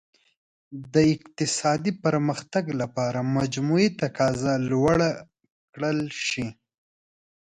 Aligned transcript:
د 0.93 0.95
اقتصادي 1.13 1.91
پرمختګ 2.03 2.65
لپاره 2.81 3.19
مجموعي 3.37 3.89
تقاضا 4.01 4.53
لوړه 4.69 5.09
کړل 5.73 5.99
شي. 6.27 6.47